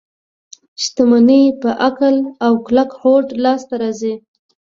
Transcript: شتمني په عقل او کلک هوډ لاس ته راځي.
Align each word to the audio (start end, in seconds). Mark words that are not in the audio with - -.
شتمني 0.83 1.43
په 1.61 1.69
عقل 1.87 2.15
او 2.45 2.53
کلک 2.65 2.89
هوډ 2.99 3.25
لاس 3.43 3.61
ته 3.69 3.75
راځي. 3.81 4.13